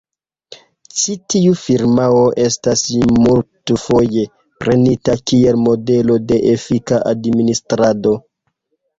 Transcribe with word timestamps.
Ĉi 0.99 1.15
tiu 1.31 1.57
firmao 1.63 2.23
estas 2.43 2.81
multfoje 3.25 4.23
prenita 4.63 5.15
kiel 5.33 5.59
modelo 5.67 6.17
de 6.31 6.39
efika 6.55 6.99
administrado. 7.13 8.15